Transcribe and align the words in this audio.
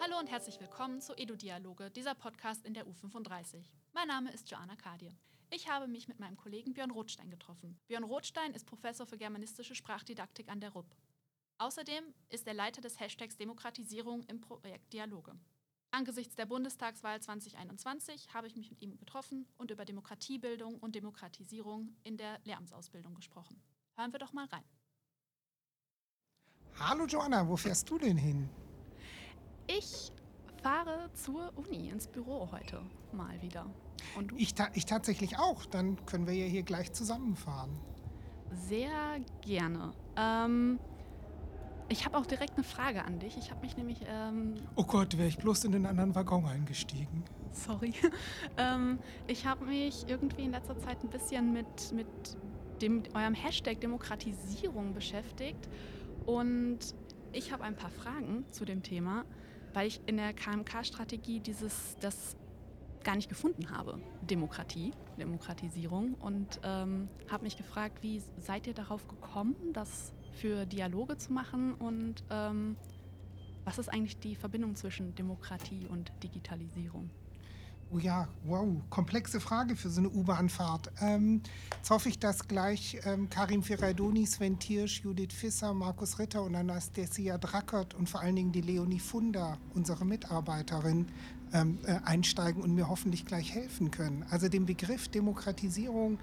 Hallo 0.00 0.18
und 0.18 0.30
herzlich 0.30 0.58
willkommen 0.58 1.02
zu 1.02 1.12
Edu-Dialoge, 1.14 1.90
dieser 1.90 2.14
Podcast 2.14 2.64
in 2.64 2.72
der 2.72 2.86
U35. 2.86 3.66
Mein 3.92 4.08
Name 4.08 4.32
ist 4.32 4.50
Joanna 4.50 4.76
Kadir. 4.76 5.14
Ich 5.50 5.68
habe 5.68 5.86
mich 5.86 6.08
mit 6.08 6.18
meinem 6.18 6.38
Kollegen 6.38 6.72
Björn 6.72 6.90
Rothstein 6.90 7.28
getroffen. 7.28 7.78
Björn 7.88 8.04
Rothstein 8.04 8.54
ist 8.54 8.64
Professor 8.64 9.06
für 9.06 9.18
germanistische 9.18 9.74
Sprachdidaktik 9.74 10.48
an 10.48 10.60
der 10.60 10.70
RUB. 10.70 10.96
Außerdem 11.58 12.04
ist 12.30 12.46
er 12.46 12.54
Leiter 12.54 12.80
des 12.80 12.98
Hashtags 12.98 13.36
Demokratisierung 13.36 14.22
im 14.28 14.40
Projekt 14.40 14.94
Dialoge. 14.94 15.38
Angesichts 15.90 16.36
der 16.36 16.46
Bundestagswahl 16.46 17.20
2021 17.20 18.32
habe 18.32 18.46
ich 18.46 18.56
mich 18.56 18.70
mit 18.70 18.80
ihm 18.80 18.96
getroffen 18.96 19.46
und 19.58 19.70
über 19.70 19.84
Demokratiebildung 19.84 20.78
und 20.78 20.94
Demokratisierung 20.94 21.96
in 22.02 22.16
der 22.16 22.40
Lehramtsausbildung 22.44 23.14
gesprochen. 23.14 23.62
Hören 23.96 24.12
wir 24.12 24.20
doch 24.20 24.32
mal 24.32 24.46
rein. 24.46 24.64
Hallo 26.82 27.04
Joanna, 27.04 27.46
wo 27.46 27.58
fährst 27.58 27.90
du 27.90 27.98
denn 27.98 28.16
hin? 28.16 28.48
Ich 29.66 30.10
fahre 30.62 31.10
zur 31.12 31.52
Uni 31.54 31.90
ins 31.90 32.06
Büro 32.06 32.48
heute 32.50 32.80
mal 33.12 33.40
wieder. 33.42 33.66
Und 34.16 34.30
du? 34.30 34.36
Ich, 34.36 34.54
ta 34.54 34.68
ich 34.72 34.86
tatsächlich 34.86 35.38
auch. 35.38 35.66
Dann 35.66 36.04
können 36.06 36.26
wir 36.26 36.32
ja 36.32 36.46
hier 36.46 36.62
gleich 36.62 36.90
zusammenfahren. 36.92 37.70
Sehr 38.66 39.20
gerne. 39.42 39.92
Ähm, 40.16 40.80
ich 41.90 42.06
habe 42.06 42.16
auch 42.16 42.24
direkt 42.24 42.54
eine 42.54 42.64
Frage 42.64 43.04
an 43.04 43.18
dich. 43.18 43.36
Ich 43.36 43.50
habe 43.50 43.60
mich 43.60 43.76
nämlich. 43.76 43.98
Ähm 44.08 44.54
oh 44.74 44.84
Gott, 44.84 45.18
wäre 45.18 45.28
ich 45.28 45.36
bloß 45.36 45.64
in 45.64 45.72
den 45.72 45.84
anderen 45.84 46.14
Waggon 46.14 46.46
eingestiegen. 46.46 47.24
Sorry. 47.52 47.92
ähm, 48.56 48.98
ich 49.26 49.44
habe 49.44 49.66
mich 49.66 50.08
irgendwie 50.08 50.44
in 50.44 50.52
letzter 50.52 50.78
Zeit 50.78 51.04
ein 51.04 51.10
bisschen 51.10 51.52
mit, 51.52 51.92
mit 51.92 52.06
dem, 52.80 53.02
eurem 53.14 53.34
Hashtag 53.34 53.82
Demokratisierung 53.82 54.94
beschäftigt. 54.94 55.68
Und 56.26 56.78
ich 57.32 57.52
habe 57.52 57.64
ein 57.64 57.76
paar 57.76 57.90
Fragen 57.90 58.44
zu 58.50 58.64
dem 58.64 58.82
Thema 58.82 59.24
weil 59.74 59.88
ich 59.88 60.00
in 60.06 60.16
der 60.16 60.32
KMK-Strategie 60.32 61.40
dieses, 61.40 61.96
das 62.00 62.36
gar 63.02 63.16
nicht 63.16 63.28
gefunden 63.28 63.70
habe, 63.70 63.98
Demokratie, 64.22 64.92
Demokratisierung. 65.18 66.14
Und 66.14 66.60
ähm, 66.62 67.08
habe 67.28 67.44
mich 67.44 67.56
gefragt, 67.56 68.02
wie 68.02 68.22
seid 68.38 68.66
ihr 68.66 68.74
darauf 68.74 69.08
gekommen, 69.08 69.56
das 69.72 70.12
für 70.32 70.66
Dialoge 70.66 71.16
zu 71.16 71.32
machen 71.32 71.74
und 71.74 72.24
ähm, 72.30 72.76
was 73.64 73.78
ist 73.78 73.88
eigentlich 73.88 74.18
die 74.18 74.34
Verbindung 74.34 74.74
zwischen 74.74 75.14
Demokratie 75.14 75.86
und 75.88 76.12
Digitalisierung? 76.22 77.10
Oh 77.92 77.98
ja, 77.98 78.28
wow, 78.44 78.68
komplexe 78.88 79.40
Frage 79.40 79.74
für 79.74 79.90
so 79.90 79.98
eine 79.98 80.10
U-Bahn-Fahrt. 80.10 80.92
Ähm, 81.00 81.42
jetzt 81.76 81.90
hoffe 81.90 82.08
ich, 82.08 82.20
dass 82.20 82.46
gleich 82.46 83.00
ähm, 83.04 83.28
Karim 83.28 83.64
Ferraidoni, 83.64 84.26
Sven 84.26 84.60
Tiersch, 84.60 85.00
Judith 85.02 85.32
Fisser, 85.32 85.74
Markus 85.74 86.20
Ritter 86.20 86.44
und 86.44 86.54
Anastasia 86.54 87.36
Drackert 87.36 87.94
und 87.94 88.08
vor 88.08 88.20
allen 88.20 88.36
Dingen 88.36 88.52
die 88.52 88.60
Leonie 88.60 89.00
Funda, 89.00 89.58
unsere 89.74 90.04
Mitarbeiterin, 90.04 91.08
ähm, 91.52 91.78
äh, 91.84 91.98
einsteigen 92.04 92.62
und 92.62 92.76
mir 92.76 92.88
hoffentlich 92.88 93.26
gleich 93.26 93.52
helfen 93.52 93.90
können. 93.90 94.24
Also 94.30 94.48
den 94.48 94.66
Begriff 94.66 95.08
Demokratisierung 95.08 96.20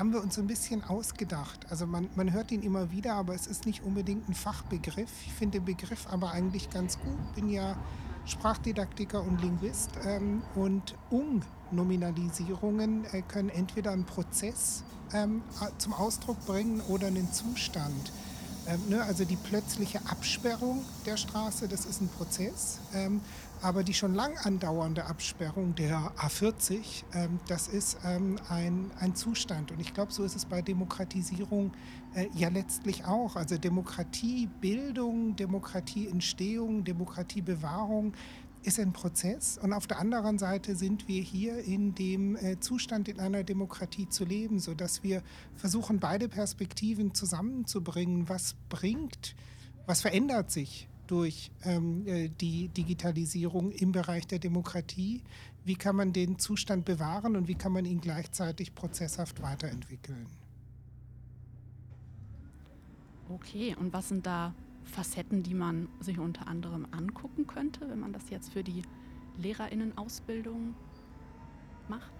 haben 0.00 0.12
wir 0.12 0.20
uns 0.20 0.34
so 0.34 0.40
ein 0.40 0.48
bisschen 0.48 0.82
ausgedacht. 0.82 1.70
Also 1.70 1.86
man, 1.86 2.08
man 2.16 2.32
hört 2.32 2.50
ihn 2.50 2.62
immer 2.62 2.90
wieder, 2.90 3.14
aber 3.14 3.32
es 3.32 3.46
ist 3.46 3.64
nicht 3.64 3.84
unbedingt 3.84 4.28
ein 4.28 4.34
Fachbegriff. 4.34 5.12
Ich 5.24 5.32
finde 5.32 5.60
den 5.60 5.66
Begriff 5.66 6.08
aber 6.10 6.32
eigentlich 6.32 6.68
ganz 6.68 6.98
gut. 6.98 7.34
Bin 7.36 7.48
ja 7.48 7.76
Sprachdidaktiker 8.26 9.22
und 9.22 9.40
Linguist 9.40 9.92
ähm, 10.04 10.42
und 10.54 10.94
Ung-Nominalisierungen 11.10 13.06
äh, 13.12 13.22
können 13.22 13.48
entweder 13.48 13.92
einen 13.92 14.04
Prozess 14.04 14.84
ähm, 15.14 15.42
zum 15.78 15.94
Ausdruck 15.94 16.44
bringen 16.46 16.80
oder 16.88 17.06
einen 17.06 17.32
Zustand. 17.32 18.12
Ähm, 18.68 18.80
ne, 18.88 19.02
also 19.02 19.24
die 19.24 19.36
plötzliche 19.36 20.00
Absperrung 20.08 20.84
der 21.04 21.16
Straße, 21.16 21.68
das 21.68 21.84
ist 21.84 22.00
ein 22.00 22.08
Prozess. 22.08 22.80
Ähm, 22.94 23.20
aber 23.62 23.82
die 23.82 23.94
schon 23.94 24.14
lang 24.14 24.36
andauernde 24.38 25.06
Absperrung 25.06 25.74
der 25.74 26.12
A40, 26.18 27.04
ähm, 27.14 27.40
das 27.48 27.68
ist 27.68 27.98
ähm, 28.04 28.38
ein, 28.48 28.90
ein 29.00 29.14
Zustand. 29.14 29.72
Und 29.72 29.80
ich 29.80 29.94
glaube, 29.94 30.12
so 30.12 30.24
ist 30.24 30.36
es 30.36 30.44
bei 30.44 30.62
Demokratisierung 30.62 31.72
äh, 32.14 32.26
ja 32.34 32.48
letztlich 32.48 33.04
auch. 33.04 33.36
Also 33.36 33.56
Demokratiebildung, 33.56 35.36
Demokratieentstehung, 35.36 36.84
Demokratiebewahrung 36.84 38.14
ist 38.66 38.80
ein 38.80 38.92
Prozess. 38.92 39.58
Und 39.58 39.72
auf 39.72 39.86
der 39.86 39.98
anderen 40.00 40.38
Seite 40.38 40.74
sind 40.74 41.06
wir 41.06 41.22
hier 41.22 41.58
in 41.58 41.94
dem 41.94 42.36
äh, 42.36 42.58
Zustand, 42.58 43.08
in 43.08 43.20
einer 43.20 43.44
Demokratie 43.44 44.08
zu 44.08 44.24
leben, 44.24 44.58
sodass 44.58 45.02
wir 45.02 45.22
versuchen, 45.54 46.00
beide 46.00 46.28
Perspektiven 46.28 47.14
zusammenzubringen. 47.14 48.28
Was 48.28 48.56
bringt, 48.68 49.36
was 49.86 50.00
verändert 50.00 50.50
sich 50.50 50.88
durch 51.06 51.52
ähm, 51.62 52.06
äh, 52.06 52.28
die 52.28 52.68
Digitalisierung 52.68 53.70
im 53.70 53.92
Bereich 53.92 54.26
der 54.26 54.40
Demokratie? 54.40 55.22
Wie 55.64 55.76
kann 55.76 55.94
man 55.94 56.12
den 56.12 56.38
Zustand 56.38 56.84
bewahren 56.84 57.36
und 57.36 57.46
wie 57.46 57.54
kann 57.54 57.72
man 57.72 57.84
ihn 57.84 58.00
gleichzeitig 58.00 58.74
prozesshaft 58.74 59.42
weiterentwickeln? 59.42 60.26
Okay, 63.28 63.76
und 63.78 63.92
was 63.92 64.08
sind 64.08 64.26
da 64.26 64.54
Facetten, 64.86 65.42
die 65.42 65.54
man 65.54 65.88
sich 66.00 66.18
unter 66.18 66.48
anderem 66.48 66.86
angucken 66.90 67.46
könnte, 67.46 67.88
wenn 67.88 68.00
man 68.00 68.12
das 68.12 68.30
jetzt 68.30 68.52
für 68.52 68.62
die 68.62 68.82
Lehrerinnenausbildung 69.36 70.74
macht? 71.88 72.12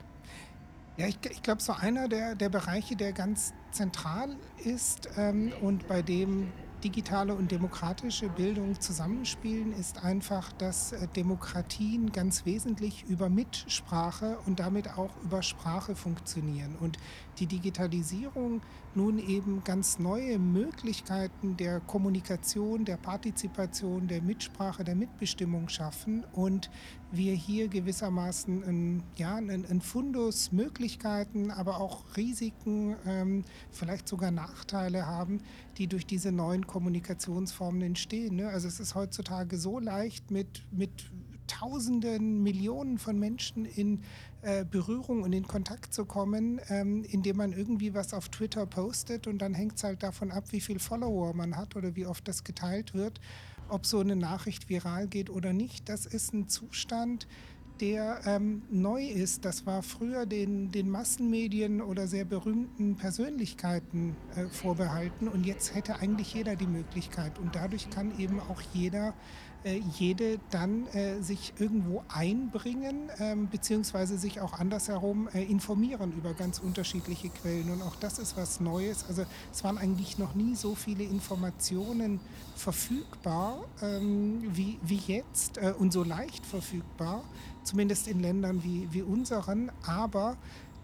Ja, 0.97 1.07
ich, 1.07 1.19
ich 1.31 1.43
glaube, 1.43 1.63
so 1.63 1.73
einer 1.73 2.09
der, 2.09 2.35
der 2.35 2.49
Bereiche, 2.49 2.97
der 2.97 3.13
ganz 3.13 3.53
zentral 3.71 4.37
ist 4.65 5.09
ähm, 5.17 5.53
und 5.61 5.87
bei 5.89 6.03
dem 6.03 6.51
digitale 6.87 7.35
und 7.35 7.51
demokratische 7.51 8.29
Bildung 8.29 8.81
zusammenspielen, 8.81 9.73
ist 9.73 10.05
einfach, 10.05 10.53
dass 10.53 10.93
äh, 10.93 11.09
Demokratien 11.17 12.13
ganz 12.13 12.47
wesentlich 12.47 13.05
über 13.09 13.29
Mitsprache 13.29 14.39
und 14.47 14.61
damit 14.61 14.97
auch 14.97 15.11
über 15.25 15.43
Sprache 15.43 15.97
funktionieren. 15.97 16.77
Und 16.79 16.97
die 17.41 17.47
Digitalisierung 17.47 18.63
nun 18.95 19.19
eben 19.19 19.65
ganz 19.65 19.99
neue 19.99 20.39
Möglichkeiten 20.39 21.57
der 21.57 21.81
Kommunikation, 21.81 22.85
der 22.85 22.99
Partizipation, 22.99 24.07
der 24.07 24.23
Mitsprache, 24.23 24.85
der 24.85 24.95
Mitbestimmung 24.95 25.69
schaffen 25.69 26.25
und 26.35 26.71
wir 27.13 27.35
hier 27.35 27.69
gewissermaßen 27.69 28.65
ein, 28.65 29.03
ja, 29.17 29.37
ein, 29.37 29.51
ein 29.51 29.81
Fundus 29.81 30.53
Möglichkeiten, 30.53 31.51
aber 31.51 31.81
auch 31.81 32.17
Risiken, 32.17 32.97
ähm, 33.07 33.45
vielleicht 33.71 34.09
sogar 34.09 34.31
Nachteile 34.31 35.07
haben, 35.07 35.41
die 35.79 35.87
durch 35.87 36.07
diese 36.07 36.33
neuen 36.33 36.67
Kommunikationsformen 36.67 37.83
entstehen. 37.83 38.37
Ne? 38.37 38.49
Also 38.49 38.69
es 38.69 38.81
ist 38.81 38.95
heutzutage 38.95 39.59
so 39.59 39.79
leicht 39.79 40.31
mit, 40.31 40.65
mit 40.73 41.11
Tausenden, 41.47 42.43
Millionen 42.43 42.99
von 42.99 43.19
Menschen 43.19 43.65
in 43.65 44.03
äh, 44.43 44.65
Berührung 44.65 45.23
und 45.23 45.33
in 45.33 45.47
Kontakt 45.47 45.95
zu 45.95 46.05
kommen, 46.05 46.61
ähm, 46.69 47.05
indem 47.05 47.37
man 47.37 47.53
irgendwie 47.53 47.95
was 47.95 48.15
auf 48.15 48.29
Twitter 48.29 48.67
postet 48.67 49.27
und 49.27 49.39
dann 49.39 49.55
hängt 49.55 49.77
es 49.77 49.85
halt 49.85 50.03
davon 50.03 50.33
ab, 50.33 50.45
wie 50.51 50.61
viel 50.61 50.79
Follower 50.79 51.35
man 51.35 51.57
hat 51.57 51.77
oder 51.77 51.95
wie 51.97 52.07
oft 52.07 52.27
das 52.27 52.45
geteilt 52.45 52.95
wird, 52.95 53.21
ob 53.69 53.87
so 53.87 54.01
eine 54.01 54.17
Nachricht 54.17 54.69
viral 54.69 55.09
geht 55.09 55.31
oder 55.31 55.53
nicht. 55.53 55.89
Das 55.89 56.07
ist 56.07 56.33
ein 56.33 56.49
Zustand, 56.49 57.27
der 57.81 58.21
ähm, 58.27 58.63
neu 58.71 59.05
ist. 59.05 59.45
Das 59.45 59.67
war 59.67 59.83
früher 59.83 60.27
den, 60.27 60.71
den 60.71 60.89
Massenmedien 60.89 61.81
oder 61.81 62.07
sehr 62.07 62.25
berühmten 62.25 62.97
Persönlichkeiten 62.97 64.17
äh, 64.35 64.47
vorbehalten 64.47 65.29
und 65.29 65.45
jetzt 65.45 65.75
hätte 65.75 65.97
eigentlich 65.97 66.35
jeder 66.35 66.57
die 66.57 66.67
Möglichkeit 66.67 67.39
und 67.39 67.55
dadurch 67.55 67.91
kann 67.91 68.19
eben 68.19 68.41
auch 68.41 68.61
jeder 68.73 69.15
äh, 69.67 69.83
jede 69.99 70.39
dann 70.51 70.87
äh, 70.89 71.21
sich 71.21 71.53
irgendwo 71.59 72.05
einbringen, 72.09 73.11
ähm, 73.19 73.49
beziehungsweise 73.51 74.17
sich 74.17 74.41
auch 74.41 74.53
andersherum 74.53 75.29
äh, 75.35 75.43
informieren 75.43 76.13
über 76.17 76.35
ganz 76.35 76.61
unterschiedliche 76.61 77.31
Quellen. 77.31 77.71
Und 77.71 77.83
auch 77.83 77.97
das 77.97 78.21
ist 78.21 78.37
was 78.37 78.61
Neues. 78.61 79.05
Also 79.09 79.25
es 79.53 79.65
waren 79.65 79.77
eigentlich 79.77 80.19
noch 80.19 80.37
nie 80.37 80.55
so 80.55 80.77
viele 80.77 81.03
Informationen 81.03 82.21
verfügbar 82.55 83.65
ähm, 83.83 84.41
wie, 84.53 84.79
wie 84.83 85.01
jetzt 85.07 85.59
äh, 85.59 85.75
und 85.77 85.93
so 85.93 86.05
leicht 86.05 86.47
verfügbar, 86.47 87.25
zumindest 87.65 88.07
in 88.07 88.21
Ländern 88.21 88.63
wie, 88.63 88.87
wie 88.93 89.03
unseren. 89.03 89.73
Aber 89.85 90.37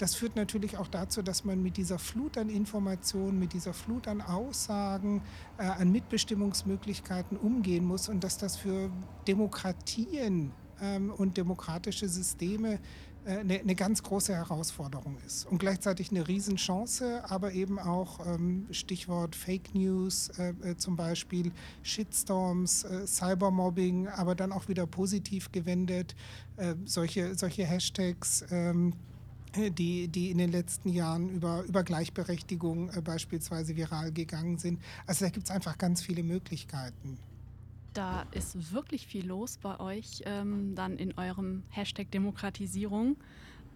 das 0.03 0.17
führt 0.17 0.35
natürlich 0.35 0.79
auch 0.79 0.89
dazu, 0.89 1.23
dass 1.23 1.45
man 1.45 1.63
mit 1.63 1.77
dieser 1.77 1.97
Flut 1.97 2.37
an 2.37 2.49
Informationen, 2.49 3.39
mit 3.39 3.53
dieser 3.53 3.73
Flut 3.73 4.09
an 4.09 4.21
Aussagen, 4.21 5.23
äh, 5.59 5.63
an 5.63 5.93
Mitbestimmungsmöglichkeiten 5.93 7.37
umgehen 7.37 7.85
muss 7.85 8.09
und 8.09 8.25
dass 8.25 8.37
das 8.37 8.57
für 8.57 8.91
Demokratien 9.29 10.51
ähm, 10.81 11.13
und 11.13 11.37
demokratische 11.37 12.09
Systeme 12.09 12.81
eine, 13.25 13.59
äh, 13.59 13.61
eine 13.61 13.77
ganz 13.77 14.03
große 14.03 14.35
Herausforderung 14.35 15.19
ist 15.25 15.47
und 15.47 15.59
gleichzeitig 15.59 16.11
eine 16.11 16.27
Riesenchance, 16.27 17.23
aber 17.31 17.53
eben 17.53 17.79
auch 17.79 18.27
ähm, 18.27 18.67
Stichwort 18.73 19.37
Fake 19.37 19.73
News 19.73 20.31
äh, 20.31 20.53
äh, 20.65 20.77
zum 20.79 20.97
Beispiel, 20.97 21.53
Shitstorms, 21.85 22.83
äh, 22.83 23.07
Cybermobbing, 23.07 24.09
aber 24.09 24.35
dann 24.35 24.51
auch 24.51 24.67
wieder 24.67 24.89
positiv 24.89 25.53
gewendet, 25.53 26.17
äh, 26.57 26.75
solche, 26.87 27.37
solche 27.37 27.65
Hashtags. 27.65 28.45
Ähm, 28.51 28.95
äh, 28.95 29.12
die, 29.57 30.09
die 30.09 30.31
in 30.31 30.39
den 30.39 30.51
letzten 30.51 30.89
Jahren 30.89 31.29
über, 31.29 31.63
über 31.65 31.83
Gleichberechtigung 31.83 32.91
äh, 32.91 33.01
beispielsweise 33.01 33.77
viral 33.77 34.13
gegangen 34.13 34.59
sind. 34.59 34.81
Also 35.07 35.25
da 35.25 35.31
gibt 35.31 35.45
es 35.47 35.51
einfach 35.51 35.79
ganz 35.79 36.03
viele 36.03 36.23
Möglichkeiten. 36.23 37.19
Da 37.93 38.23
ist 38.33 38.73
wirklich 38.73 39.07
viel 39.07 39.27
los 39.27 39.59
bei 39.59 39.79
euch, 39.79 40.23
ähm, 40.25 40.75
dann 40.75 40.97
in 40.97 41.17
eurem 41.19 41.63
Hashtag 41.69 42.11
Demokratisierung. 42.11 43.17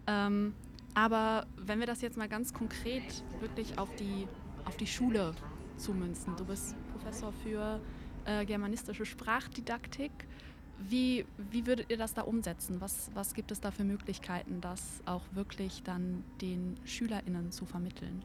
Ähm, 0.07 0.53
aber 0.95 1.45
wenn 1.57 1.79
wir 1.79 1.85
das 1.85 2.01
jetzt 2.01 2.17
mal 2.17 2.27
ganz 2.27 2.53
konkret 2.53 3.23
wirklich 3.39 3.77
auf 3.77 3.93
die, 3.95 4.27
auf 4.65 4.75
die 4.77 4.87
Schule 4.87 5.35
zumünzen, 5.77 6.35
du 6.35 6.45
bist 6.45 6.75
Professor 6.91 7.31
für 7.31 7.79
äh, 8.25 8.45
germanistische 8.45 9.05
Sprachdidaktik. 9.05 10.11
Wie, 10.79 11.25
wie 11.51 11.65
würdet 11.65 11.89
ihr 11.89 11.97
das 11.97 12.13
da 12.13 12.21
umsetzen? 12.21 12.79
Was, 12.79 13.09
was 13.13 13.33
gibt 13.33 13.51
es 13.51 13.59
da 13.59 13.71
für 13.71 13.83
Möglichkeiten, 13.83 14.61
das 14.61 14.81
auch 15.05 15.23
wirklich 15.33 15.83
dann 15.83 16.23
den 16.41 16.77
SchülerInnen 16.85 17.51
zu 17.51 17.65
vermitteln? 17.65 18.23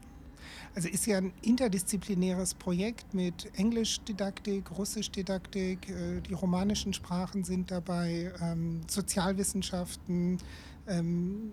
Also 0.75 0.89
ist 0.89 1.05
ja 1.05 1.17
ein 1.17 1.33
interdisziplinäres 1.41 2.53
Projekt 2.53 3.13
mit 3.13 3.51
Englischdidaktik, 3.57 4.71
Russischdidaktik, 4.77 5.89
äh, 5.89 6.21
die 6.21 6.33
romanischen 6.33 6.93
Sprachen 6.93 7.43
sind 7.43 7.71
dabei, 7.71 8.33
ähm, 8.41 8.81
Sozialwissenschaften, 8.89 10.39
ähm, 10.87 11.51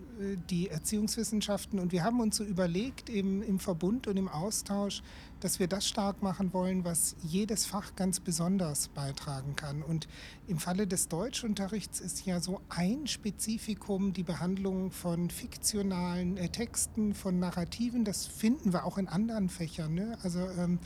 die 0.51 0.69
Erziehungswissenschaften. 0.69 1.79
Und 1.79 1.93
wir 1.93 2.05
haben 2.05 2.21
uns 2.21 2.37
so 2.37 2.45
überlegt 2.45 3.09
im, 3.09 3.43
im 3.43 3.59
Verbund 3.59 4.07
und 4.07 4.17
im 4.17 4.29
Austausch, 4.29 5.03
dass 5.41 5.59
wir 5.59 5.69
das 5.69 5.87
stark 5.87 6.23
machen 6.23 6.53
wollen, 6.53 6.85
was 6.85 7.17
jedes 7.23 7.67
Fach 7.67 7.95
ganz 7.97 8.21
besonders 8.21 8.89
beitragen 8.89 9.57
kann. 9.57 9.83
Und 9.83 10.09
im 10.47 10.59
Falle 10.59 10.87
des 10.87 11.09
Deutschunterrichts 11.09 12.01
ist 12.01 12.27
ja 12.27 12.41
so 12.41 12.61
ein 12.69 13.07
Spezifikum 13.07 14.13
die 14.13 14.23
Behandlung 14.23 14.91
von 14.91 15.31
fiktionalen 15.31 16.37
äh, 16.37 16.49
Texten, 16.49 17.15
von 17.15 17.39
Narrativen. 17.39 18.05
Das 18.05 18.27
finden 18.27 18.73
wir 18.73 18.85
auch 18.85 18.99
in 18.99 19.09
anderen 19.09 19.49
Fächern. 19.49 19.95
Ne? 19.95 20.19
Also 20.23 20.41
ähm, 20.59 20.79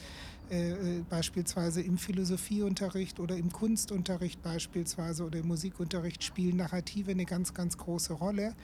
äh, 0.51 0.73
äh, 0.73 1.03
beispielsweise 1.09 1.81
im 1.81 1.97
Philosophieunterricht 1.97 3.19
oder 3.19 3.37
im 3.37 3.51
Kunstunterricht 3.51 4.43
beispielsweise 4.43 5.25
oder 5.25 5.39
im 5.39 5.49
Musikunterricht 5.49 6.23
spielen 6.23 6.57
Narrative 6.57 7.13
eine 7.13 7.25
ganz, 7.25 7.55
ganz 7.55 7.79
große 7.79 8.13
Rolle. 8.13 8.55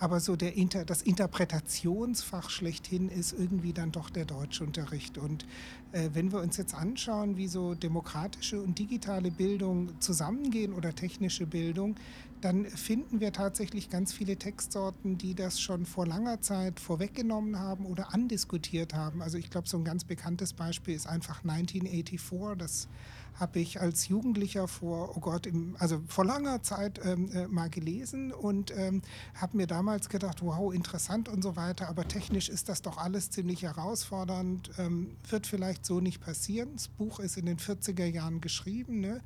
Aber 0.00 0.20
so 0.20 0.36
der 0.36 0.56
Inter, 0.56 0.84
das 0.84 1.02
Interpretationsfach 1.02 2.50
schlechthin 2.50 3.08
ist 3.08 3.32
irgendwie 3.32 3.72
dann 3.72 3.90
doch 3.90 4.10
der 4.10 4.24
Deutschunterricht. 4.24 5.18
Und 5.18 5.44
äh, 5.92 6.10
wenn 6.12 6.30
wir 6.30 6.40
uns 6.40 6.56
jetzt 6.56 6.74
anschauen, 6.74 7.36
wie 7.36 7.48
so 7.48 7.74
demokratische 7.74 8.60
und 8.62 8.78
digitale 8.78 9.30
Bildung 9.30 10.00
zusammengehen 10.00 10.72
oder 10.72 10.94
technische 10.94 11.46
Bildung, 11.46 11.96
dann 12.40 12.66
finden 12.66 13.20
wir 13.20 13.32
tatsächlich 13.32 13.90
ganz 13.90 14.12
viele 14.12 14.36
Textsorten, 14.36 15.18
die 15.18 15.34
das 15.34 15.60
schon 15.60 15.86
vor 15.86 16.06
langer 16.06 16.40
Zeit 16.40 16.78
vorweggenommen 16.78 17.58
haben 17.58 17.84
oder 17.84 18.14
andiskutiert 18.14 18.94
haben. 18.94 19.22
Also 19.22 19.38
ich 19.38 19.50
glaube, 19.50 19.68
so 19.68 19.76
ein 19.76 19.84
ganz 19.84 20.04
bekanntes 20.04 20.52
Beispiel 20.52 20.94
ist 20.94 21.08
einfach 21.08 21.42
1984. 21.42 22.56
Das 22.56 22.88
habe 23.38 23.60
ich 23.60 23.80
als 23.80 24.08
Jugendlicher 24.08 24.68
vor, 24.68 25.16
oh 25.16 25.20
Gott, 25.20 25.46
im, 25.46 25.76
also 25.78 26.00
vor 26.08 26.24
langer 26.24 26.62
Zeit 26.62 27.00
ähm, 27.04 27.30
äh, 27.32 27.46
mal 27.46 27.70
gelesen 27.70 28.32
und 28.32 28.72
ähm, 28.76 29.02
habe 29.34 29.56
mir 29.56 29.66
damals 29.66 30.08
gedacht, 30.08 30.42
wow, 30.42 30.72
interessant 30.72 31.28
und 31.28 31.42
so 31.42 31.56
weiter, 31.56 31.88
aber 31.88 32.06
technisch 32.06 32.48
ist 32.48 32.68
das 32.68 32.82
doch 32.82 32.98
alles 32.98 33.30
ziemlich 33.30 33.62
herausfordernd, 33.62 34.70
ähm, 34.78 35.16
wird 35.28 35.46
vielleicht 35.46 35.86
so 35.86 36.00
nicht 36.00 36.20
passieren. 36.20 36.70
Das 36.74 36.88
Buch 36.88 37.20
ist 37.20 37.36
in 37.36 37.46
den 37.46 37.58
40er 37.58 38.06
Jahren 38.06 38.40
geschrieben 38.40 39.00
ne? 39.00 39.20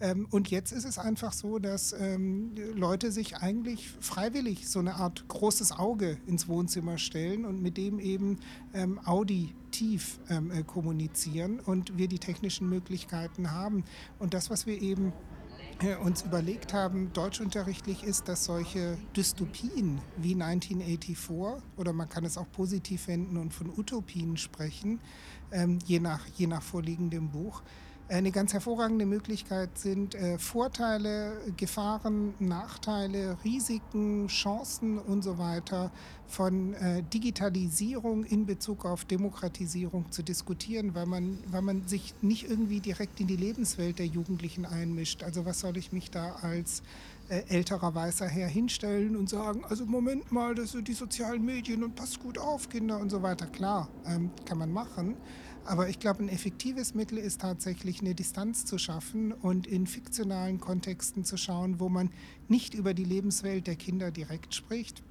Ähm, 0.00 0.26
und 0.30 0.50
jetzt 0.50 0.72
ist 0.72 0.84
es 0.84 0.98
einfach 0.98 1.32
so, 1.32 1.58
dass 1.58 1.92
ähm, 1.92 2.52
Leute 2.74 3.10
sich 3.10 3.36
eigentlich 3.36 3.88
freiwillig 4.00 4.68
so 4.68 4.78
eine 4.78 4.96
Art 4.96 5.26
großes 5.28 5.72
Auge 5.72 6.18
ins 6.26 6.48
Wohnzimmer 6.48 6.98
stellen 6.98 7.44
und 7.44 7.62
mit 7.62 7.76
dem 7.76 7.98
eben 7.98 8.38
ähm, 8.74 9.00
Audi 9.04 9.54
aktiv 9.66 10.20
ähm, 10.30 10.50
äh, 10.50 10.62
kommunizieren 10.62 11.60
und 11.60 11.98
wir 11.98 12.08
die 12.08 12.18
technischen 12.18 12.68
Möglichkeiten 12.68 13.50
haben. 13.50 13.84
Und 14.18 14.32
das, 14.32 14.48
was 14.48 14.66
wir 14.66 14.80
eben 14.80 15.12
äh, 15.82 15.96
uns 15.96 16.22
überlegt 16.22 16.72
haben, 16.72 17.12
deutschunterrichtlich 17.12 18.04
ist, 18.04 18.28
dass 18.28 18.44
solche 18.44 18.96
Dystopien 19.16 20.00
wie 20.16 20.34
1984 20.34 21.62
oder 21.76 21.92
man 21.92 22.08
kann 22.08 22.24
es 22.24 22.38
auch 22.38 22.50
positiv 22.52 23.08
wenden 23.08 23.36
und 23.36 23.52
von 23.52 23.68
Utopien 23.76 24.36
sprechen, 24.36 25.00
ähm, 25.50 25.78
je, 25.84 25.98
nach, 25.98 26.26
je 26.36 26.46
nach 26.46 26.62
vorliegendem 26.62 27.30
Buch, 27.30 27.62
eine 28.08 28.30
ganz 28.30 28.52
hervorragende 28.52 29.04
Möglichkeit 29.04 29.76
sind 29.78 30.14
äh, 30.14 30.38
Vorteile, 30.38 31.40
Gefahren, 31.56 32.34
Nachteile, 32.38 33.36
Risiken, 33.44 34.28
Chancen 34.28 34.98
und 34.98 35.22
so 35.22 35.38
weiter 35.38 35.90
von 36.28 36.74
äh, 36.74 37.02
Digitalisierung 37.02 38.24
in 38.24 38.46
Bezug 38.46 38.84
auf 38.84 39.04
Demokratisierung 39.04 40.10
zu 40.12 40.22
diskutieren, 40.22 40.94
weil 40.94 41.06
man, 41.06 41.38
weil 41.48 41.62
man 41.62 41.88
sich 41.88 42.14
nicht 42.22 42.48
irgendwie 42.48 42.80
direkt 42.80 43.20
in 43.20 43.26
die 43.26 43.36
Lebenswelt 43.36 43.98
der 43.98 44.06
Jugendlichen 44.06 44.66
einmischt. 44.66 45.22
Also 45.22 45.44
was 45.44 45.60
soll 45.60 45.76
ich 45.76 45.92
mich 45.92 46.10
da 46.10 46.36
als 46.42 46.82
äh, 47.28 47.42
älterer 47.48 47.94
weißer 47.94 48.28
Herr 48.28 48.48
hinstellen 48.48 49.16
und 49.16 49.28
sagen, 49.28 49.64
also 49.68 49.84
Moment 49.84 50.30
mal, 50.30 50.54
das 50.54 50.72
sind 50.72 50.86
die 50.86 50.94
sozialen 50.94 51.44
Medien 51.44 51.82
und 51.82 51.96
passt 51.96 52.20
gut 52.20 52.38
auf, 52.38 52.68
Kinder 52.68 52.98
und 52.98 53.10
so 53.10 53.22
weiter. 53.22 53.46
Klar, 53.46 53.88
ähm, 54.06 54.30
kann 54.44 54.58
man 54.58 54.72
machen. 54.72 55.16
Aber 55.66 55.88
ich 55.88 55.98
glaube, 55.98 56.22
ein 56.22 56.28
effektives 56.28 56.94
Mittel 56.94 57.18
ist 57.18 57.40
tatsächlich 57.40 58.00
eine 58.00 58.14
Distanz 58.14 58.64
zu 58.64 58.78
schaffen 58.78 59.32
und 59.32 59.66
in 59.66 59.86
fiktionalen 59.86 60.60
Kontexten 60.60 61.24
zu 61.24 61.36
schauen, 61.36 61.80
wo 61.80 61.88
man 61.88 62.10
nicht 62.48 62.74
über 62.74 62.94
die 62.94 63.04
Lebenswelt 63.04 63.66
der 63.66 63.76
Kinder 63.76 64.10
direkt 64.10 64.54
spricht, 64.54 65.02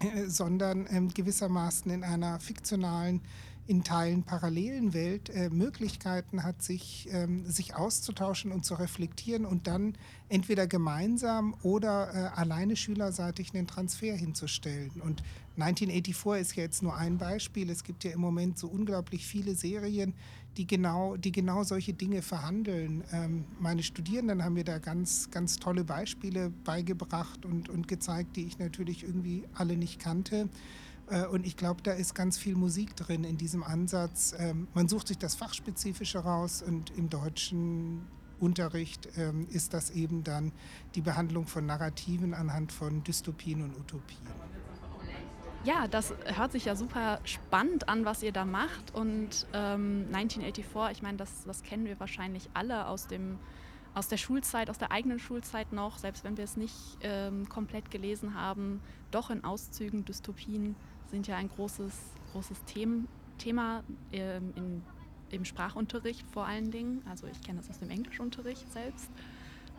äh, 0.00 0.26
sondern 0.26 0.86
ähm, 0.90 1.08
gewissermaßen 1.08 1.90
in 1.90 2.02
einer 2.02 2.40
fiktionalen 2.40 3.20
in 3.70 3.84
Teilen 3.84 4.24
parallelen 4.24 4.94
Welt 4.94 5.30
äh, 5.30 5.48
Möglichkeiten 5.48 6.42
hat, 6.42 6.60
sich, 6.60 7.08
ähm, 7.12 7.46
sich 7.46 7.76
auszutauschen 7.76 8.50
und 8.50 8.64
zu 8.64 8.74
reflektieren 8.74 9.46
und 9.46 9.68
dann 9.68 9.94
entweder 10.28 10.66
gemeinsam 10.66 11.54
oder 11.62 12.12
äh, 12.12 12.40
alleine 12.40 12.74
schülerseitig 12.74 13.54
einen 13.54 13.68
Transfer 13.68 14.16
hinzustellen. 14.16 15.00
Und 15.00 15.22
1984 15.56 16.40
ist 16.40 16.56
ja 16.56 16.64
jetzt 16.64 16.82
nur 16.82 16.96
ein 16.96 17.16
Beispiel. 17.16 17.70
Es 17.70 17.84
gibt 17.84 18.02
ja 18.02 18.10
im 18.10 18.20
Moment 18.20 18.58
so 18.58 18.66
unglaublich 18.66 19.24
viele 19.24 19.54
Serien, 19.54 20.14
die 20.56 20.66
genau, 20.66 21.16
die 21.16 21.30
genau 21.30 21.62
solche 21.62 21.92
Dinge 21.92 22.22
verhandeln. 22.22 23.04
Ähm, 23.12 23.44
meine 23.60 23.84
Studierenden 23.84 24.42
haben 24.42 24.54
mir 24.54 24.64
da 24.64 24.78
ganz, 24.78 25.30
ganz 25.30 25.60
tolle 25.60 25.84
Beispiele 25.84 26.50
beigebracht 26.64 27.46
und, 27.46 27.68
und 27.68 27.86
gezeigt, 27.86 28.34
die 28.34 28.46
ich 28.46 28.58
natürlich 28.58 29.04
irgendwie 29.04 29.44
alle 29.54 29.76
nicht 29.76 30.00
kannte. 30.00 30.48
Äh, 31.10 31.26
und 31.26 31.46
ich 31.46 31.56
glaube, 31.56 31.82
da 31.82 31.92
ist 31.92 32.14
ganz 32.14 32.38
viel 32.38 32.54
Musik 32.54 32.96
drin 32.96 33.24
in 33.24 33.36
diesem 33.36 33.62
Ansatz. 33.62 34.34
Ähm, 34.38 34.68
man 34.74 34.88
sucht 34.88 35.08
sich 35.08 35.18
das 35.18 35.34
Fachspezifische 35.34 36.20
raus 36.20 36.62
und 36.62 36.90
im 36.96 37.10
deutschen 37.10 38.06
Unterricht 38.38 39.08
ähm, 39.16 39.46
ist 39.50 39.74
das 39.74 39.90
eben 39.90 40.24
dann 40.24 40.52
die 40.94 41.02
Behandlung 41.02 41.46
von 41.46 41.66
Narrativen 41.66 42.32
anhand 42.32 42.72
von 42.72 43.04
Dystopien 43.04 43.62
und 43.62 43.76
Utopien. 43.76 44.26
Ja, 45.62 45.88
das 45.88 46.14
hört 46.24 46.52
sich 46.52 46.64
ja 46.64 46.74
super 46.74 47.20
spannend 47.24 47.86
an, 47.86 48.06
was 48.06 48.22
ihr 48.22 48.32
da 48.32 48.46
macht. 48.46 48.94
Und 48.94 49.46
ähm, 49.52 50.06
1984, 50.10 50.96
ich 50.96 51.02
meine, 51.02 51.18
das, 51.18 51.44
das 51.44 51.62
kennen 51.62 51.84
wir 51.84 52.00
wahrscheinlich 52.00 52.48
alle 52.54 52.86
aus, 52.86 53.08
dem, 53.08 53.38
aus 53.92 54.08
der 54.08 54.16
Schulzeit, 54.16 54.70
aus 54.70 54.78
der 54.78 54.90
eigenen 54.90 55.18
Schulzeit 55.18 55.74
noch, 55.74 55.98
selbst 55.98 56.24
wenn 56.24 56.38
wir 56.38 56.44
es 56.44 56.56
nicht 56.56 56.74
ähm, 57.02 57.46
komplett 57.50 57.90
gelesen 57.90 58.34
haben, 58.34 58.80
doch 59.10 59.28
in 59.28 59.44
Auszügen 59.44 60.06
Dystopien 60.06 60.76
sind 61.10 61.26
ja 61.26 61.36
ein 61.36 61.48
großes, 61.48 61.94
großes 62.32 62.64
Them 62.64 63.08
Thema 63.38 63.82
ähm, 64.12 64.52
in, 64.54 64.82
im 65.30 65.44
Sprachunterricht 65.44 66.26
vor 66.30 66.46
allen 66.46 66.70
Dingen. 66.70 67.02
Also 67.08 67.26
ich 67.26 67.40
kenne 67.42 67.58
das 67.58 67.70
aus 67.70 67.78
dem 67.78 67.90
Englischunterricht 67.90 68.70
selbst. 68.72 69.10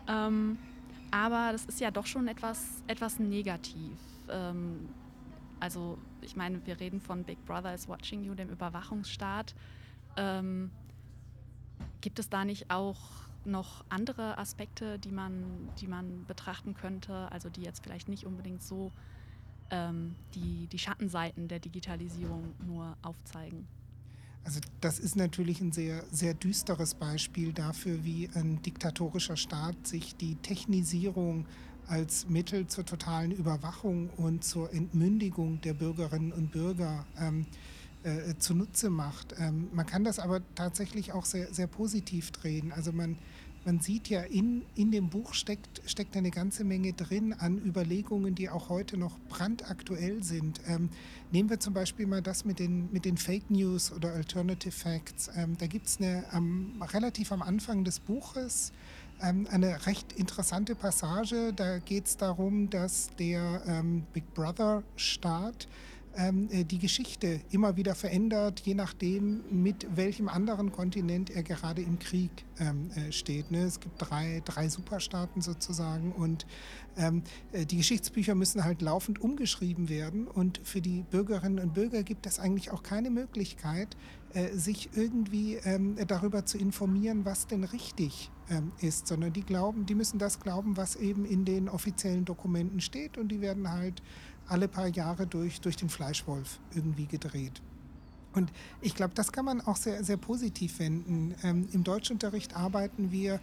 Ähm, 0.07 0.57
aber 1.11 1.51
das 1.51 1.65
ist 1.65 1.79
ja 1.79 1.91
doch 1.91 2.05
schon 2.05 2.27
etwas, 2.27 2.83
etwas 2.87 3.19
negativ. 3.19 3.97
Ähm, 4.29 4.89
also 5.59 5.97
ich 6.21 6.35
meine, 6.35 6.65
wir 6.65 6.79
reden 6.79 6.99
von 6.99 7.23
Big 7.23 7.43
Brother 7.45 7.73
is 7.73 7.87
Watching 7.87 8.23
You, 8.23 8.33
dem 8.33 8.49
Überwachungsstaat. 8.49 9.53
Ähm, 10.17 10.71
gibt 12.01 12.19
es 12.19 12.29
da 12.29 12.45
nicht 12.45 12.71
auch 12.71 12.99
noch 13.45 13.83
andere 13.89 14.37
Aspekte, 14.37 14.99
die 14.99 15.11
man, 15.11 15.69
die 15.79 15.87
man 15.87 16.25
betrachten 16.25 16.73
könnte, 16.73 17.31
also 17.31 17.49
die 17.49 17.61
jetzt 17.61 17.83
vielleicht 17.83 18.07
nicht 18.07 18.25
unbedingt 18.25 18.61
so 18.61 18.91
ähm, 19.71 20.15
die, 20.35 20.67
die 20.67 20.79
Schattenseiten 20.79 21.47
der 21.47 21.59
Digitalisierung 21.59 22.53
nur 22.65 22.95
aufzeigen. 23.01 23.67
Also 24.43 24.59
das 24.79 24.99
ist 24.99 25.15
natürlich 25.15 25.61
ein 25.61 25.71
sehr, 25.71 26.03
sehr 26.11 26.33
düsteres 26.33 26.95
Beispiel 26.95 27.53
dafür, 27.53 28.03
wie 28.03 28.29
ein 28.33 28.61
diktatorischer 28.61 29.37
Staat 29.37 29.87
sich 29.87 30.15
die 30.15 30.35
Technisierung 30.35 31.45
als 31.87 32.27
Mittel 32.27 32.67
zur 32.67 32.85
totalen 32.85 33.31
Überwachung 33.31 34.09
und 34.17 34.43
zur 34.43 34.73
Entmündigung 34.73 35.61
der 35.61 35.73
Bürgerinnen 35.73 36.31
und 36.31 36.51
Bürger 36.51 37.05
ähm, 37.19 37.45
äh, 38.03 38.35
zunutze 38.39 38.89
macht. 38.89 39.35
Ähm, 39.37 39.67
man 39.73 39.85
kann 39.85 40.03
das 40.03 40.17
aber 40.17 40.41
tatsächlich 40.55 41.11
auch 41.11 41.25
sehr, 41.25 41.53
sehr 41.53 41.67
positiv 41.67 42.31
drehen. 42.31 42.71
Also 42.71 42.91
man 42.91 43.17
man 43.65 43.79
sieht 43.79 44.09
ja, 44.09 44.21
in, 44.21 44.63
in 44.75 44.91
dem 44.91 45.09
Buch 45.09 45.33
steckt, 45.33 45.81
steckt 45.85 46.17
eine 46.17 46.31
ganze 46.31 46.63
Menge 46.63 46.93
drin 46.93 47.33
an 47.33 47.59
Überlegungen, 47.63 48.33
die 48.33 48.49
auch 48.49 48.69
heute 48.69 48.97
noch 48.97 49.19
brandaktuell 49.29 50.23
sind. 50.23 50.61
Ähm, 50.67 50.89
nehmen 51.31 51.49
wir 51.49 51.59
zum 51.59 51.73
Beispiel 51.73 52.07
mal 52.07 52.21
das 52.21 52.43
mit 52.43 52.59
den, 52.59 52.91
mit 52.91 53.05
den 53.05 53.17
Fake 53.17 53.49
News 53.49 53.91
oder 53.91 54.13
Alternative 54.13 54.71
Facts. 54.71 55.29
Ähm, 55.35 55.57
da 55.59 55.67
gibt 55.67 55.87
es 55.87 55.99
ähm, 56.01 56.81
relativ 56.81 57.31
am 57.31 57.41
Anfang 57.41 57.83
des 57.83 57.99
Buches 57.99 58.71
ähm, 59.21 59.47
eine 59.51 59.85
recht 59.85 60.13
interessante 60.13 60.75
Passage. 60.75 61.53
Da 61.53 61.77
geht 61.79 62.07
es 62.07 62.17
darum, 62.17 62.69
dass 62.69 63.09
der 63.19 63.61
ähm, 63.67 64.03
Big 64.13 64.33
Brother-Staat 64.33 65.67
ähm, 66.15 66.49
äh, 66.51 66.63
die 66.63 66.79
Geschichte 66.79 67.41
immer 67.51 67.77
wieder 67.77 67.95
verändert, 67.95 68.61
je 68.61 68.73
nachdem, 68.73 69.41
mit 69.49 69.87
welchem 69.95 70.27
anderen 70.27 70.71
Kontinent 70.71 71.29
er 71.29 71.43
gerade 71.43 71.81
im 71.81 71.99
Krieg 71.99 72.31
ähm, 72.59 72.89
äh, 72.91 73.11
steht. 73.11 73.51
Ne? 73.51 73.63
Es 73.63 73.79
gibt 73.79 73.95
drei, 73.97 74.41
drei 74.45 74.69
Superstaaten 74.69 75.41
sozusagen 75.41 76.11
und 76.11 76.45
ähm, 76.97 77.23
äh, 77.51 77.65
die 77.65 77.77
Geschichtsbücher 77.77 78.35
müssen 78.35 78.63
halt 78.63 78.81
laufend 78.81 79.19
umgeschrieben 79.19 79.89
werden 79.89 80.27
und 80.27 80.59
für 80.63 80.81
die 80.81 81.03
Bürgerinnen 81.09 81.59
und 81.59 81.73
Bürger 81.73 82.03
gibt 82.03 82.25
es 82.25 82.39
eigentlich 82.39 82.71
auch 82.71 82.83
keine 82.83 83.09
Möglichkeit, 83.09 83.95
äh, 84.33 84.55
sich 84.55 84.89
irgendwie 84.95 85.55
ähm, 85.55 85.95
darüber 86.07 86.45
zu 86.45 86.57
informieren, 86.57 87.25
was 87.25 87.47
denn 87.47 87.63
richtig 87.63 88.31
ähm, 88.49 88.71
ist, 88.79 89.07
sondern 89.07 89.33
die 89.33 89.43
glauben, 89.43 89.85
die 89.85 89.95
müssen 89.95 90.19
das 90.19 90.39
glauben, 90.39 90.77
was 90.77 90.95
eben 90.95 91.25
in 91.25 91.45
den 91.45 91.69
offiziellen 91.69 92.25
Dokumenten 92.25 92.81
steht 92.81 93.17
und 93.17 93.29
die 93.29 93.41
werden 93.41 93.69
halt 93.69 94.01
alle 94.47 94.67
paar 94.67 94.87
Jahre 94.87 95.27
durch, 95.27 95.61
durch 95.61 95.75
den 95.75 95.89
Fleischwolf 95.89 96.59
irgendwie 96.73 97.05
gedreht. 97.05 97.61
Und 98.33 98.51
ich 98.81 98.95
glaube, 98.95 99.13
das 99.13 99.31
kann 99.31 99.45
man 99.45 99.61
auch 99.61 99.75
sehr, 99.75 100.03
sehr 100.03 100.17
positiv 100.17 100.79
wenden. 100.79 101.35
Ähm, 101.43 101.67
Im 101.73 101.83
Deutschunterricht 101.83 102.55
arbeiten 102.55 103.11
wir 103.11 103.39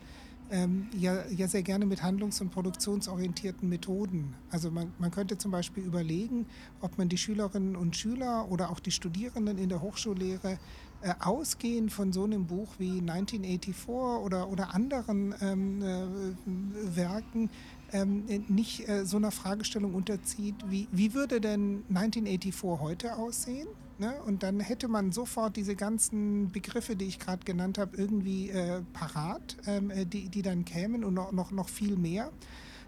ähm, 0.50 0.88
ja, 0.96 1.26
ja 1.28 1.46
sehr 1.46 1.62
gerne 1.62 1.84
mit 1.86 2.02
handlungs- 2.02 2.40
und 2.40 2.50
produktionsorientierten 2.50 3.68
Methoden. 3.68 4.34
Also 4.50 4.70
man, 4.70 4.92
man 4.98 5.10
könnte 5.10 5.36
zum 5.36 5.50
Beispiel 5.50 5.84
überlegen, 5.84 6.46
ob 6.80 6.96
man 6.96 7.08
die 7.08 7.18
Schülerinnen 7.18 7.76
und 7.76 7.96
Schüler 7.96 8.50
oder 8.50 8.70
auch 8.70 8.80
die 8.80 8.90
Studierenden 8.90 9.58
in 9.58 9.68
der 9.68 9.82
Hochschullehre 9.82 10.58
äh, 11.02 11.14
ausgehend 11.20 11.92
von 11.92 12.12
so 12.12 12.24
einem 12.24 12.46
Buch 12.46 12.72
wie 12.78 13.00
1984 13.00 13.88
oder, 13.88 14.48
oder 14.48 14.74
anderen 14.74 15.34
ähm, 15.40 15.82
äh, 15.82 16.96
Werken 16.96 17.50
ähm, 17.92 18.24
nicht 18.48 18.88
äh, 18.88 19.04
so 19.04 19.16
einer 19.16 19.30
Fragestellung 19.30 19.94
unterzieht, 19.94 20.54
wie, 20.68 20.88
wie 20.92 21.14
würde 21.14 21.40
denn 21.40 21.84
1984 21.88 22.80
heute 22.80 23.16
aussehen? 23.16 23.68
Ne? 23.98 24.14
Und 24.26 24.42
dann 24.42 24.60
hätte 24.60 24.86
man 24.86 25.10
sofort 25.10 25.56
diese 25.56 25.74
ganzen 25.74 26.52
Begriffe, 26.52 26.94
die 26.94 27.06
ich 27.06 27.18
gerade 27.18 27.44
genannt 27.44 27.78
habe, 27.78 27.96
irgendwie 27.96 28.50
äh, 28.50 28.82
parat, 28.92 29.56
ähm, 29.66 29.90
äh, 29.90 30.06
die, 30.06 30.28
die 30.28 30.42
dann 30.42 30.64
kämen 30.64 31.04
und 31.04 31.14
noch, 31.14 31.32
noch, 31.32 31.50
noch 31.50 31.68
viel 31.68 31.96
mehr. 31.96 32.30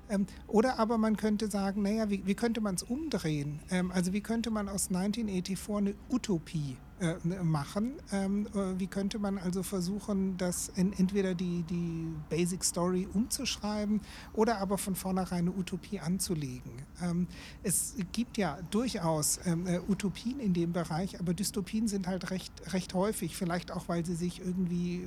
Ähm, 0.09 0.26
oder 0.47 0.78
aber 0.78 0.99
man 0.99 1.16
könnte 1.16 1.50
sagen, 1.50 1.83
naja, 1.83 2.11
wie, 2.11 2.25
wie 2.26 2.35
könnte 2.35 2.61
man 2.61 2.76
es 2.76 2.85
umdrehen? 2.85 3.59
Ähm, 3.71 3.90
also 3.90 4.12
wie 4.12 4.21
könnte 4.21 4.50
man 4.50 4.69
aus 4.69 4.88
1984 4.88 5.76
eine 5.76 5.95
Utopie 6.11 6.76
äh, 7.00 7.42
machen? 7.42 7.95
Ähm, 8.12 8.47
äh, 8.54 8.78
wie 8.78 8.87
könnte 8.87 9.19
man 9.19 9.38
also 9.38 9.62
versuchen, 9.62 10.37
das 10.37 10.71
in, 10.76 10.92
entweder 10.92 11.35
die, 11.35 11.62
die 11.62 12.09
Basic 12.28 12.64
Story 12.64 13.09
umzuschreiben 13.12 14.00
oder 14.33 14.59
aber 14.59 14.78
von 14.78 14.95
vornherein 14.95 15.40
eine 15.40 15.52
Utopie 15.52 16.00
anzulegen? 16.00 16.73
Ähm, 17.02 17.26
es 17.62 17.95
gibt 18.12 18.38
ja 18.38 18.59
durchaus 18.71 19.40
ähm, 19.45 19.66
äh, 19.66 19.80
Utopien 19.88 20.40
in 20.40 20.52
dem 20.52 20.73
Bereich, 20.73 21.19
aber 21.19 21.35
Dystopien 21.35 21.88
sind 21.88 22.07
halt 22.07 22.30
recht, 22.30 22.52
recht 22.73 22.95
häufig, 22.95 23.37
vielleicht 23.37 23.71
auch, 23.73 23.88
weil 23.88 24.04
sie 24.04 24.14
sich 24.14 24.40
irgendwie 24.40 25.07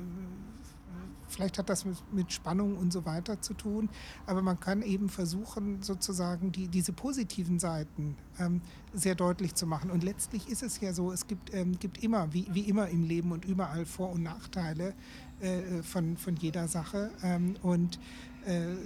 Vielleicht 1.34 1.58
hat 1.58 1.68
das 1.68 1.84
mit, 1.84 2.32
Spannung 2.32 2.76
und 2.76 2.92
so 2.92 3.04
weiter 3.04 3.40
zu 3.40 3.54
tun. 3.54 3.88
Aber 4.26 4.42
man 4.42 4.60
kann 4.60 4.82
eben 4.82 5.08
versuchen, 5.08 5.82
sozusagen 5.82 6.52
die, 6.52 6.68
diese 6.68 6.92
positiven 6.92 7.58
Seiten 7.58 8.16
ähm, 8.38 8.60
sehr 8.92 9.14
deutlich 9.14 9.54
zu 9.54 9.66
machen. 9.66 9.90
Und 9.90 10.04
letztlich 10.04 10.48
ist 10.48 10.62
es 10.62 10.80
ja 10.80 10.92
so, 10.92 11.12
es 11.12 11.26
gibt, 11.26 11.52
ähm, 11.52 11.78
gibt 11.78 12.02
immer, 12.02 12.32
wie, 12.32 12.46
wie 12.50 12.62
immer 12.62 12.88
im 12.88 13.02
Leben 13.02 13.32
und 13.32 13.44
überall 13.44 13.86
Vor- 13.86 14.12
und 14.12 14.22
Nachteile 14.22 14.94
äh, 15.40 15.82
von, 15.82 16.16
von 16.16 16.36
jeder 16.36 16.68
Sache. 16.68 17.10
Ähm, 17.22 17.56
und 17.62 17.98
äh, 18.46 18.76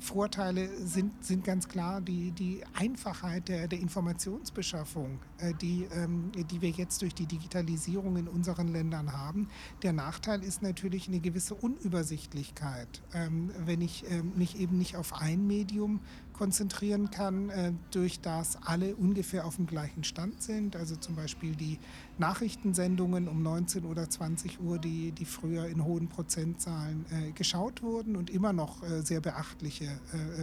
Vorteile 0.00 0.68
sind, 0.86 1.24
sind 1.24 1.44
ganz 1.44 1.68
klar 1.68 2.00
die, 2.00 2.32
die 2.32 2.62
Einfachheit 2.74 3.48
der, 3.48 3.68
der 3.68 3.78
Informationsbeschaffung, 3.80 5.18
äh, 5.38 5.54
die, 5.54 5.86
ähm, 5.92 6.32
die 6.50 6.60
wir 6.60 6.70
jetzt 6.70 7.02
durch 7.02 7.14
die 7.14 7.26
Digitalisierung 7.26 8.16
in 8.16 8.28
unseren 8.28 8.68
Ländern 8.68 9.12
haben. 9.12 9.48
Der 9.82 9.92
Nachteil 9.92 10.42
ist 10.42 10.62
natürlich 10.62 11.08
eine 11.08 11.20
gewisse 11.20 11.54
Unübersichtlichkeit. 11.54 13.02
Ähm, 13.14 13.50
wenn 13.64 13.80
ich 13.80 14.04
ähm, 14.10 14.32
mich 14.36 14.58
eben 14.58 14.78
nicht 14.78 14.96
auf 14.96 15.14
ein 15.14 15.46
Medium 15.46 16.00
konzentrieren 16.36 17.10
kann, 17.10 17.50
äh, 17.50 17.72
durch 17.90 18.20
das 18.20 18.58
alle 18.62 18.94
ungefähr 18.94 19.46
auf 19.46 19.56
dem 19.56 19.66
gleichen 19.66 20.04
Stand 20.04 20.42
sind. 20.42 20.76
Also 20.76 20.96
zum 20.96 21.16
Beispiel 21.16 21.56
die 21.56 21.78
Nachrichtensendungen 22.18 23.28
um 23.28 23.42
19 23.42 23.84
oder 23.84 24.08
20 24.08 24.60
Uhr, 24.60 24.78
die, 24.78 25.12
die 25.12 25.24
früher 25.24 25.66
in 25.66 25.84
hohen 25.84 26.08
Prozentzahlen 26.08 27.04
äh, 27.10 27.32
geschaut 27.32 27.82
wurden 27.82 28.16
und 28.16 28.30
immer 28.30 28.52
noch 28.52 28.82
äh, 28.82 29.02
sehr 29.02 29.20
beachtliche 29.20 29.86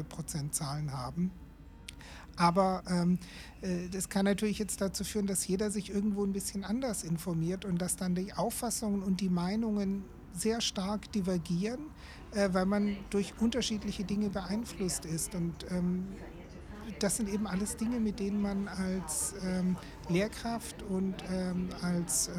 Prozentzahlen 0.10 0.94
haben. 0.94 1.32
Aber 2.36 2.84
ähm, 2.90 3.20
äh, 3.62 3.90
das 3.90 4.10
kann 4.10 4.26
natürlich 4.26 4.60
jetzt 4.60 4.82
dazu 4.82 5.04
führen, 5.04 5.28
dass 5.28 5.48
jeder 5.48 5.70
sich 5.70 5.90
irgendwo 5.90 6.24
ein 6.24 6.34
bisschen 6.34 6.64
anders 6.64 7.04
informiert 7.04 7.66
und 7.66 7.80
dass 7.82 7.96
dann 7.96 8.16
die 8.16 8.34
Auffassungen 8.34 9.04
und 9.04 9.22
die 9.22 9.30
Meinungen 9.30 10.04
sehr 10.34 10.62
stark 10.62 11.12
divergieren 11.12 11.80
äh, 12.36 12.50
weil 12.52 12.66
man 12.66 12.98
durch 13.10 13.34
unterschiedliche 13.40 14.04
Dinge 14.04 14.30
beeinflusst 14.30 15.06
ist. 15.06 15.36
Und 15.36 15.54
ähm, 15.70 16.08
das 17.00 17.18
sind 17.18 17.30
eben 17.30 17.48
alles 17.48 17.78
Dinge, 17.78 18.00
mit 18.00 18.20
denen 18.20 18.42
man 18.42 18.68
als 18.68 19.36
ähm, 19.44 19.78
Lehrkraft 20.10 20.82
und 20.84 21.16
ähm, 21.32 21.70
als 21.82 22.30
äh, 22.30 22.32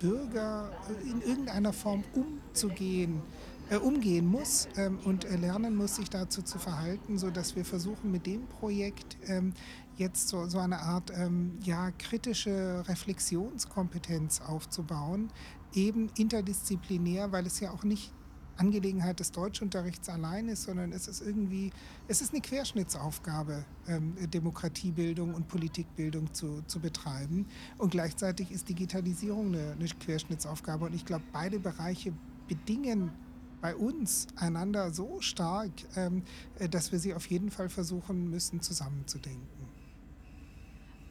Bürger 0.00 0.70
in 1.04 1.20
irgendeiner 1.22 1.72
Form 1.72 2.02
umzugehen, 2.14 3.22
äh, 3.70 3.76
umgehen 3.76 4.26
muss 4.26 4.68
ähm, 4.76 4.98
und 5.04 5.24
lernen 5.30 5.76
muss, 5.76 5.96
sich 5.96 6.10
dazu 6.10 6.42
zu 6.42 6.58
verhalten, 6.58 7.18
sodass 7.18 7.56
wir 7.56 7.64
versuchen, 7.64 8.10
mit 8.10 8.26
dem 8.26 8.46
Projekt 8.46 9.16
ähm, 9.26 9.52
jetzt 9.96 10.28
so, 10.28 10.46
so 10.46 10.58
eine 10.58 10.80
Art 10.80 11.10
ähm, 11.14 11.58
ja, 11.62 11.90
kritische 11.92 12.84
Reflexionskompetenz 12.86 14.40
aufzubauen, 14.40 15.30
eben 15.74 16.10
interdisziplinär, 16.16 17.32
weil 17.32 17.46
es 17.46 17.60
ja 17.60 17.70
auch 17.72 17.84
nicht 17.84 18.12
Angelegenheit 18.56 19.20
des 19.20 19.32
Deutschunterrichts 19.32 20.08
allein 20.08 20.48
ist, 20.48 20.62
sondern 20.64 20.92
es 20.92 21.08
ist 21.08 21.20
irgendwie, 21.20 21.70
es 22.08 22.20
ist 22.20 22.32
eine 22.32 22.40
Querschnittsaufgabe, 22.40 23.64
ähm, 23.86 24.14
Demokratiebildung 24.30 25.34
und 25.34 25.48
Politikbildung 25.48 26.32
zu, 26.32 26.62
zu 26.66 26.80
betreiben. 26.80 27.46
Und 27.78 27.90
gleichzeitig 27.90 28.50
ist 28.50 28.68
Digitalisierung 28.68 29.48
eine, 29.48 29.72
eine 29.72 29.86
Querschnittsaufgabe. 29.86 30.86
Und 30.86 30.94
ich 30.94 31.04
glaube, 31.04 31.24
beide 31.32 31.58
Bereiche 31.60 32.12
bedingen 32.48 33.12
bei 33.60 33.74
uns 33.74 34.26
einander 34.36 34.92
so 34.92 35.20
stark, 35.20 35.72
ähm, 35.96 36.22
äh, 36.58 36.68
dass 36.68 36.92
wir 36.92 36.98
sie 36.98 37.14
auf 37.14 37.26
jeden 37.26 37.50
Fall 37.50 37.68
versuchen 37.68 38.30
müssen, 38.30 38.60
zusammenzudenken. 38.60 39.55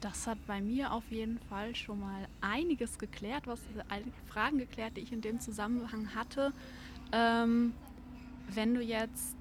Das 0.02 0.28
hat 0.28 0.38
bei 0.46 0.62
mir 0.62 0.92
auf 0.92 1.10
jeden 1.10 1.40
Fall 1.40 1.76
schon 1.76 2.00
mal 2.00 2.28
einiges 2.42 3.00
geklärt, 3.00 3.48
was 3.48 3.60
einige 3.90 4.12
Fragen 4.28 4.58
geklärt, 4.58 4.98
die 4.98 5.02
ich 5.02 5.12
in 5.12 5.22
dem 5.22 5.40
Zusammenhang 5.40 6.14
hatte. 6.14 6.54
Ähm, 7.12 7.74
wenn 8.54 8.74
du 8.74 8.82
jetzt 8.82 9.36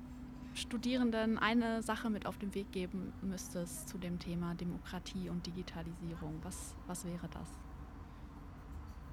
Studierenden 0.54 1.38
eine 1.38 1.82
Sache 1.82 2.11
mit 2.11 2.26
auf 2.26 2.38
den 2.38 2.54
Weg 2.54 2.70
geben 2.73 3.12
müsstest 3.23 3.88
zu 3.88 3.99
dem 3.99 4.18
Thema 4.18 4.54
Demokratie 4.54 5.28
und 5.28 5.44
Digitalisierung, 5.46 6.38
was, 6.42 6.75
was 6.87 7.04
wäre 7.04 7.28
das? 7.28 7.49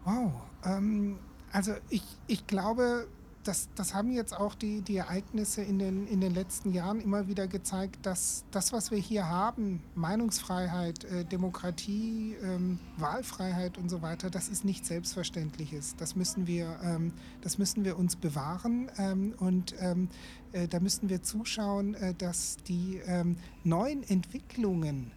Wow, 0.05 0.31
ähm, 0.63 1.19
also 1.51 1.73
ich, 1.89 2.03
ich 2.27 2.45
glaube, 2.47 3.07
das, 3.43 3.69
das 3.75 3.93
haben 3.93 4.11
jetzt 4.11 4.35
auch 4.37 4.55
die, 4.55 4.81
die 4.81 4.97
Ereignisse 4.97 5.61
in 5.61 5.79
den, 5.79 6.07
in 6.07 6.21
den 6.21 6.33
letzten 6.33 6.73
Jahren 6.73 7.01
immer 7.01 7.27
wieder 7.27 7.47
gezeigt, 7.47 8.05
dass 8.05 8.45
das, 8.51 8.73
was 8.73 8.91
wir 8.91 8.97
hier 8.97 9.27
haben, 9.27 9.81
Meinungsfreiheit, 9.95 11.03
äh, 11.05 11.25
Demokratie, 11.25 12.35
ähm, 12.43 12.79
Wahlfreiheit 12.97 13.77
und 13.77 13.89
so 13.89 14.01
weiter, 14.01 14.29
das 14.29 14.49
ist 14.49 14.65
nicht 14.65 14.85
Selbstverständliches. 14.85 15.95
Das 15.97 16.15
müssen 16.15 16.47
wir, 16.47 16.79
ähm, 16.83 17.13
das 17.41 17.57
müssen 17.57 17.85
wir 17.85 17.97
uns 17.97 18.15
bewahren 18.15 18.89
ähm, 18.97 19.33
und 19.37 19.75
ähm, 19.79 20.09
äh, 20.51 20.67
da 20.67 20.79
müssen 20.79 21.09
wir 21.09 21.23
zuschauen, 21.23 21.95
äh, 21.95 22.13
dass 22.13 22.57
die 22.67 23.01
ähm, 23.05 23.37
neuen 23.63 24.03
Entwicklungen, 24.03 25.11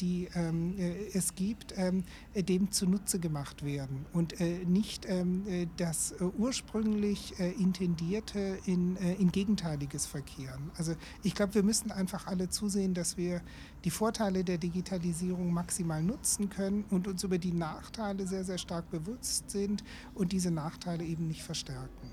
die 0.00 0.28
ähm, 0.34 0.78
äh, 0.78 1.08
es 1.12 1.34
gibt, 1.34 1.74
ähm, 1.76 2.04
dem 2.34 2.70
zunutze 2.70 3.18
gemacht 3.18 3.64
werden 3.64 4.06
und 4.12 4.40
äh, 4.40 4.64
nicht 4.64 5.06
ähm, 5.08 5.46
äh, 5.48 5.66
das 5.76 6.12
äh, 6.12 6.24
ursprünglich 6.24 7.38
äh, 7.38 7.50
intendierte 7.52 8.58
in, 8.66 8.96
äh, 8.96 9.14
in 9.14 9.32
Gegenteiliges 9.32 10.06
verkehren. 10.06 10.70
Also 10.76 10.94
ich 11.22 11.34
glaube, 11.34 11.54
wir 11.54 11.62
müssen 11.62 11.90
einfach 11.90 12.26
alle 12.26 12.48
zusehen, 12.48 12.94
dass 12.94 13.16
wir 13.16 13.42
die 13.84 13.90
Vorteile 13.90 14.44
der 14.44 14.58
Digitalisierung 14.58 15.52
maximal 15.52 16.02
nutzen 16.02 16.48
können 16.48 16.84
und 16.90 17.08
uns 17.08 17.24
über 17.24 17.38
die 17.38 17.52
Nachteile 17.52 18.26
sehr, 18.26 18.44
sehr 18.44 18.58
stark 18.58 18.90
bewusst 18.90 19.50
sind 19.50 19.82
und 20.14 20.32
diese 20.32 20.50
Nachteile 20.50 21.04
eben 21.04 21.26
nicht 21.26 21.42
verstärken. 21.42 22.10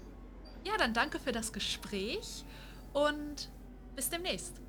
Ja, 0.63 0.77
dann 0.77 0.93
danke 0.93 1.19
für 1.19 1.31
das 1.31 1.53
Gespräch 1.53 2.45
und 2.93 3.49
bis 3.95 4.09
demnächst. 4.09 4.61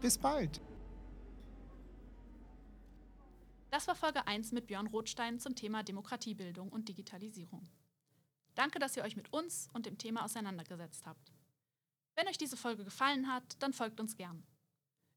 Bis 0.00 0.18
bald. 0.18 0.60
Das 3.76 3.86
war 3.88 3.94
Folge 3.94 4.26
1 4.26 4.52
mit 4.52 4.68
Björn 4.68 4.86
Rothstein 4.86 5.38
zum 5.38 5.54
Thema 5.54 5.82
Demokratiebildung 5.82 6.70
und 6.70 6.88
Digitalisierung. 6.88 7.68
Danke, 8.54 8.78
dass 8.78 8.96
ihr 8.96 9.02
euch 9.02 9.16
mit 9.16 9.30
uns 9.34 9.68
und 9.74 9.84
dem 9.84 9.98
Thema 9.98 10.24
auseinandergesetzt 10.24 11.04
habt. 11.04 11.34
Wenn 12.14 12.26
euch 12.26 12.38
diese 12.38 12.56
Folge 12.56 12.86
gefallen 12.86 13.30
hat, 13.30 13.56
dann 13.58 13.74
folgt 13.74 14.00
uns 14.00 14.16
gern. 14.16 14.46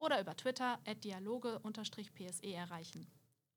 oder 0.00 0.20
über 0.20 0.36
Twitter 0.36 0.80
at 0.84 1.04
dialoge-pse 1.04 2.52
erreichen. 2.52 3.06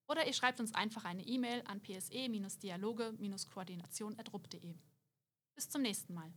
Oder 0.08 0.28
ihr 0.28 0.34
schreibt 0.34 0.60
uns 0.60 0.72
einfach 0.74 1.06
eine 1.06 1.24
E-Mail 1.24 1.64
an 1.66 1.82
pse-dialoge-koordination.rupp.de. 1.82 4.76
Bis 5.56 5.70
zum 5.70 5.82
nächsten 5.82 6.14
Mal. 6.14 6.32